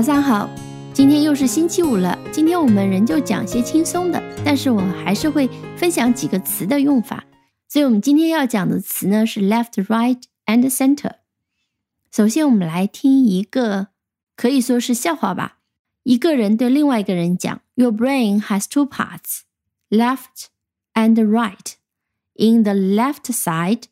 [0.00, 0.48] 早上好，
[0.94, 2.18] 今天又是星期五了。
[2.32, 7.22] 今天我们仍旧讲些轻松的，但是我还是会分享几个词的用法。
[7.68, 11.16] 所以，我们今天要讲的词呢是 left, right and center。
[12.10, 13.88] 首先，我们来听一个
[14.36, 15.58] 可以说是笑话吧。
[16.04, 19.40] 一个人对另外一个人讲：“Your brain has two parts,
[19.90, 20.46] left
[20.94, 21.74] and right.
[22.36, 23.82] In the left side,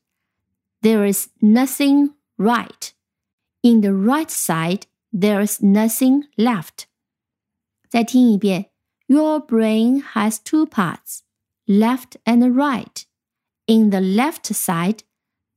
[0.81, 2.93] there is nothing right.
[3.61, 6.86] In the right side, there is nothing left.
[7.90, 8.72] 再听一遍，
[9.08, 11.20] Your brain has two parts,
[11.66, 13.04] left and right.
[13.66, 15.00] In the left side,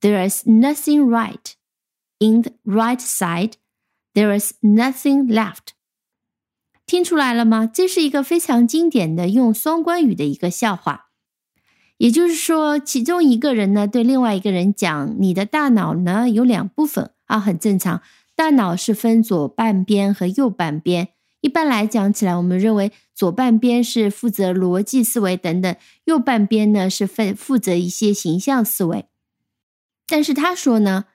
[0.00, 1.54] there is nothing right.
[2.18, 3.54] In the right side,
[4.14, 5.74] there is nothing left.
[6.86, 7.66] 听出来了吗？
[7.66, 11.10] 这是一个非常经典的用双关语的一个笑话。
[11.96, 18.02] 也就是说，其中一个人呢对另外一个人讲：“你的大脑呢有两部分啊，很正常。
[18.41, 21.09] 大脑是分左半边和右半边。
[21.41, 25.75] 一般来讲起来，我们认为左半边是负责逻辑思维等等，
[26.05, 29.05] 右半边呢是分负责一些形象思维。
[30.07, 31.05] 但是他说呢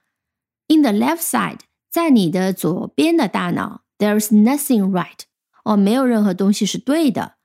[0.69, 5.22] ，In the left side，在你的左边的大脑，there is nothing right，
[5.64, 7.38] 哦，没有任何东西是对的。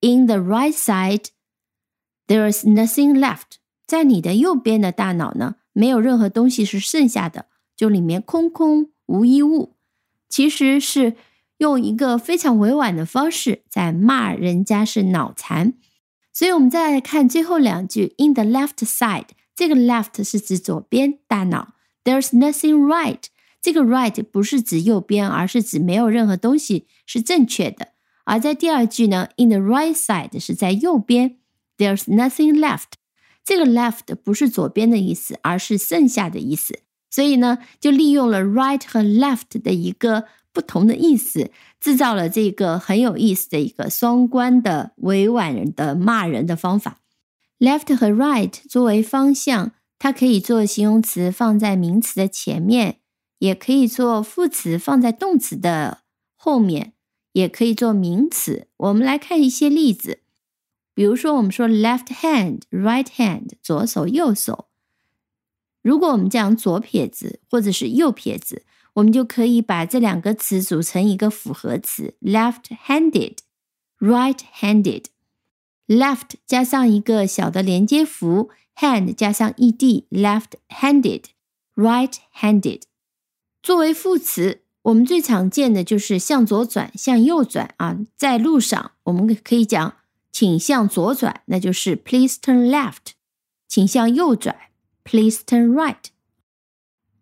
[0.00, 8.91] In the right side，there is nothing left，在你的右边的大脑呢，没有任何东西是剩下的，就里面空空。
[9.12, 9.74] 无一物，
[10.28, 11.14] 其实是
[11.58, 15.74] 用一个非常委婉的方式在骂人家是脑残。
[16.32, 23.24] 所以，我们再来看最后两句：In the left side，这个 left 是指左边大脑；There's nothing right，
[23.60, 27.88] 这个 right 不是指右边，而是指没有任何东西是正确的。
[28.24, 31.36] 而在第二句呢，In the right side 是在右边
[31.76, 32.92] ；There's nothing left，
[33.44, 36.80] 这个 left 不是左边的意思，而是剩下的意思。
[37.12, 47.00] 所以呢，就利用了 right 和 left 的一个不同的意思，制造了这个很有意思的一个双关的委婉的骂人的方法。
[47.58, 53.00] left 和 right 作为方向，它可以做形容词放在名词的前面，
[53.40, 55.98] 也可以做副词放在动词的
[56.34, 56.94] 后面，
[57.32, 58.68] 也可以做名词。
[58.78, 60.20] 我们来看一些例子，
[60.94, 64.68] 比如说我们说 left hand、right hand，左手、右手。
[65.82, 73.38] 如果我们讲左撇子或者是右撇子，我们就可以把这两个词组成一个复合词：left-handed、
[73.98, 75.06] right-handed。
[75.88, 81.24] left 加上一个小的连接符，hand 加上 ed，left-handed、
[81.74, 82.82] right-handed。
[83.62, 87.98] 作为副词，我们最常见的就是向左转、向右转啊。
[88.16, 89.96] 在路上，我们可以讲
[90.30, 93.12] 请向左转，那就是 please turn left，
[93.68, 94.56] 请向右转。
[95.04, 96.04] Please turn right。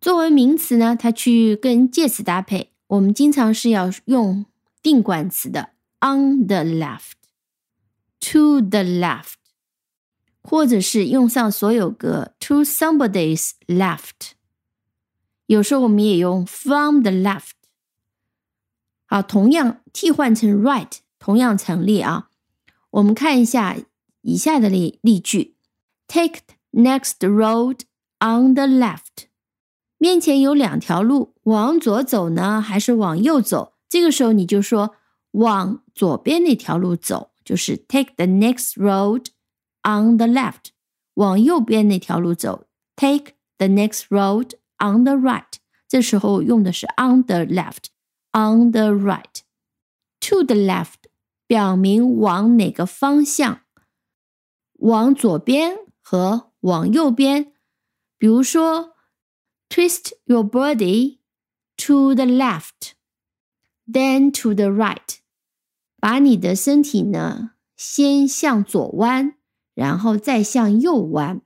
[0.01, 4.47] 作为名词呢，它去跟介词搭配，我们经常是要用
[4.83, 5.71] 定冠词的
[6.01, 9.35] ，on the left，to the left，
[10.43, 14.33] 或者是用上所有格，to somebody's left。
[15.47, 17.51] 有时候我们也用 from the left。
[19.07, 22.31] 好，同样替换成 right，同样成立啊。
[22.91, 23.77] 我们看一下
[24.23, 25.57] 以下的例例句
[26.07, 26.41] ：Take。
[26.72, 27.84] Next road
[28.20, 29.28] on the left，
[29.98, 33.76] 面前有两条路，往左走呢，还是往右走？
[33.88, 34.94] 这个时候你就说
[35.32, 39.28] 往左边那条路走，就是 take the next road
[39.84, 40.72] on the left。
[41.14, 45.54] 往右边那条路走，take the next road on the right。
[45.88, 51.06] 这时候用的是 on the left，on the right。To the left
[51.48, 53.62] 表明往哪个方向，
[54.80, 56.49] 往左边和。
[56.62, 57.54] 往右边，
[58.18, 58.96] 比如说，
[59.70, 61.18] twist your body
[61.78, 62.94] to the left,
[63.86, 65.18] then to the right，
[66.00, 69.36] 把你的身体呢先向左弯，
[69.74, 71.42] 然后再向右弯。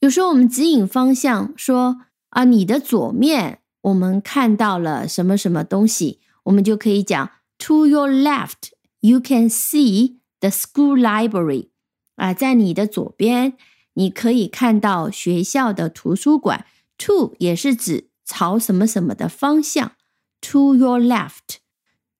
[0.00, 8.70] 有时候我们指引方向，说啊，你的左面我们看到了什么什么东西，我们就可以讲 to your left,
[9.00, 11.70] you can see the school library。
[12.16, 13.56] 啊，在你的左边。
[13.95, 16.65] 你可以看到学校的图书馆
[16.97, 19.93] ，to 也是指朝什么什么的方向
[20.41, 21.57] ，to your left，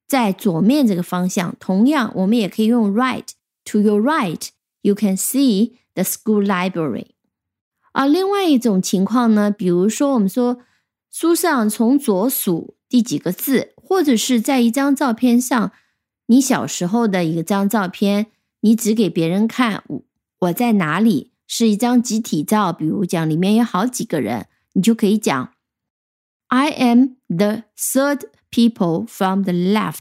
[0.07, 1.55] 在左面这个方向。
[1.59, 7.07] 同样，我们也可以用 right，to your right，you can see the school library。
[7.91, 10.59] 而另外一种情况呢，比如说我们说
[11.11, 15.71] 书上从左数第几个字，或者是在一张照片上，
[16.27, 18.27] 你小时候的一张照片，
[18.61, 19.83] 你指给别人看，
[20.39, 21.32] 我在哪里？
[21.55, 25.53] 是一张集体照，比如讲里面有好几个人，你就可以讲
[26.47, 29.99] I am the third people from the left，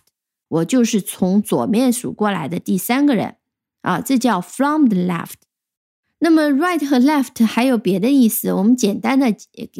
[0.49, 3.37] 我就是从左面数过来的第三个人
[3.83, 5.43] 啊，这叫 from the left。
[6.21, 9.31] 那么 right 和 left 还有别的意思，我们简单的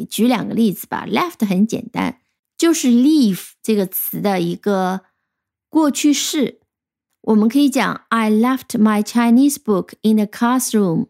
[0.07, 1.07] 举两个例子吧。
[1.07, 2.19] left 很简单，
[2.55, 5.01] 就是 leave 这个词的一个
[5.69, 6.59] 过去式。
[7.21, 11.07] 我们可以讲 I left my Chinese book in the classroom。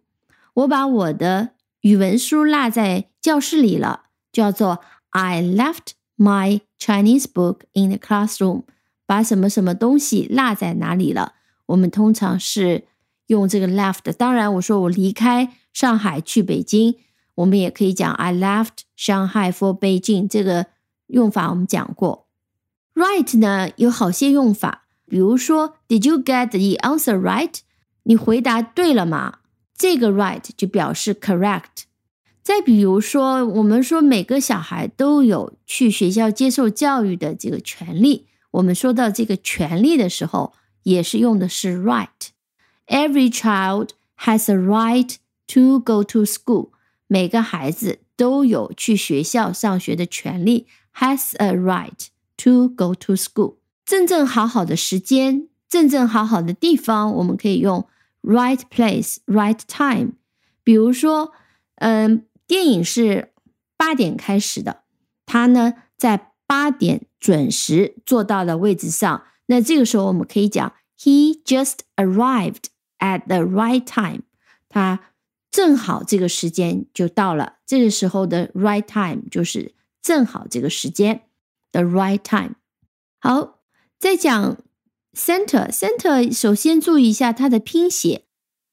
[0.54, 1.52] 我把我的
[1.82, 8.64] 语文书落在教室里了，叫做 I left my Chinese book in the classroom。
[9.06, 11.34] 把什么什么东西落在哪里了？
[11.68, 12.86] 我们通常是
[13.28, 14.12] 用这个 left。
[14.14, 16.96] 当然，我说我离开上海去北京，
[17.36, 20.28] 我们也可以讲 I left Shanghai for Beijing。
[20.28, 20.68] 这个
[21.08, 22.28] 用法我们讲过。
[22.96, 24.86] Right 呢有好些用法。
[25.06, 27.56] 比如说，Did you get the answer right？
[28.04, 29.40] 你回答对了吗？
[29.84, 31.84] 这个 right 就表示 correct。
[32.42, 38.28] 再比如说，我们说每个小孩都有去学校接受教育的这个权利。
[38.52, 40.54] 我们说到这个权利的时候，
[40.84, 42.08] 也是用的是 right。
[42.88, 43.90] Every child
[44.20, 46.70] has a right to go to school。
[47.08, 50.68] 每个孩子都有去学校上学的权利。
[50.96, 52.08] Has a right
[52.38, 53.56] to go to school。
[53.84, 57.86] 正正好好的时间，正正好好的地方，我们可以用
[58.24, 60.14] right place, right time。
[60.64, 61.34] 比如说，
[61.76, 63.34] 嗯，电影是
[63.78, 64.84] 八点开始的，
[65.26, 69.24] 他呢在八点准时坐到了位置上。
[69.46, 72.66] 那这个时候我们可以讲 He just arrived
[73.00, 74.24] at the right time。
[74.70, 75.12] 他
[75.52, 77.58] 正好这个时间就到了。
[77.66, 81.28] 这个时候的 right time 就是正好这个时间
[81.72, 82.56] ，the right time。
[83.20, 83.60] 好。
[84.00, 84.58] 在讲
[85.16, 88.26] center，center 首先注意一下它的拼写，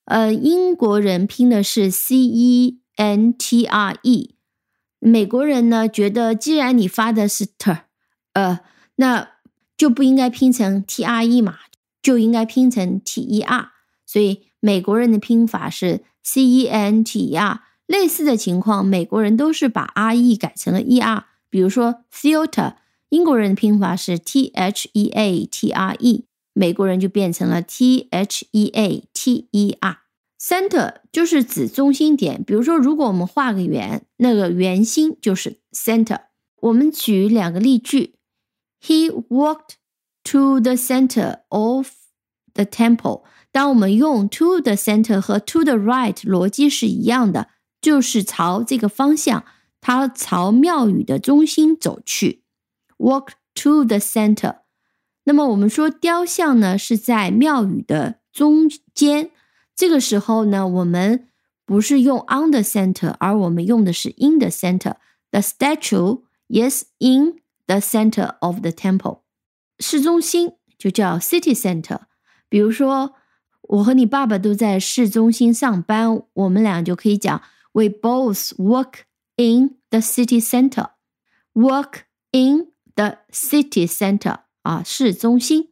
[0.06, 4.34] 呃，英国人拼的是 c e n t r e，
[4.98, 7.76] 美国人呢觉得既然你发的是 t，
[8.32, 8.60] 呃，
[8.96, 9.28] 那
[9.76, 11.58] 就不应该拼成 t r e 嘛，
[12.02, 13.72] 就应该拼成 t e r，
[14.06, 17.62] 所以美国人的拼法是 c e n t e r。
[17.87, 22.76] 类似的情况，美国人都是把 r e 改成了 e r，比如说 theater。
[23.08, 35.60] 英国人的拼法是 T H E A T R E，美国人就变成了 T H E A T E R。Center 就是指中心点，比如说，如果我们画个圆，那个圆心就是
[35.72, 36.19] center。
[36.62, 38.16] 我们举两个例句：
[38.81, 39.75] He walked
[40.24, 41.89] to the center of
[42.54, 43.24] the temple。
[43.51, 47.48] 当我们用 to the center 和 to the right 逻辑是一样的，
[47.81, 49.45] 就是朝这个方向，
[49.81, 52.44] 他朝庙宇的中心走去。
[52.98, 54.57] Walk to the center。
[55.25, 59.31] 那么我们说雕像呢是在庙宇的中间，
[59.76, 61.28] 这个时候呢，我们
[61.64, 64.94] 不是用 on the center，而我们用的是 in the center。
[65.31, 69.20] The statue is in the center of the temple。
[69.78, 72.00] 市中心就叫 city center。
[72.49, 73.14] 比如说，
[73.62, 77.40] 我和你爸爸都在市中心上班，我们俩就可以讲
[77.73, 79.05] ：We both work
[79.37, 80.90] in the city center.
[81.52, 85.71] Work in The city center 啊，市中心。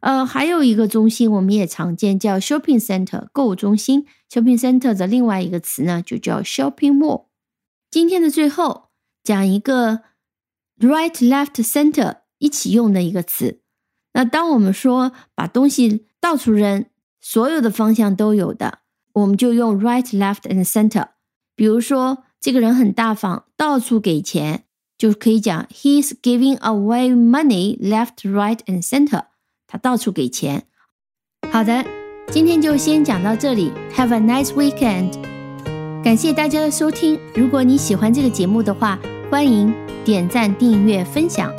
[0.00, 4.06] 呃，还有一个中心，我们也常见叫 shopping center 购物中心。
[4.30, 7.26] shopping center 的另外一个词呢，就叫 shopping mall。
[7.90, 8.90] 今天的最后
[9.24, 10.02] 讲一个
[10.78, 13.60] right left center 一起用的一个词。
[14.12, 16.86] 那当我们说把东西到处扔，
[17.20, 18.80] 所有的方向都有的，
[19.14, 21.08] 我们就用 right left and center。
[21.56, 24.66] 比如说，这个人很大方，到处给钱。
[24.98, 29.22] 就可以讲，He's giving away money left, right, and center。
[29.68, 30.64] 他到处给钱。
[31.52, 31.84] 好的，
[32.32, 33.70] 今天就先讲到这里。
[33.94, 35.12] Have a nice weekend。
[36.02, 37.18] 感谢大家的收听。
[37.34, 38.98] 如果你喜欢这个节目的话，
[39.30, 39.72] 欢迎
[40.04, 41.52] 点赞、订阅、分享。